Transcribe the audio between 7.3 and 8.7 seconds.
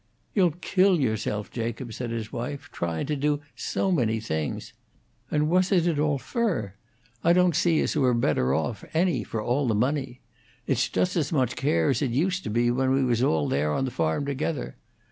don't see as we're better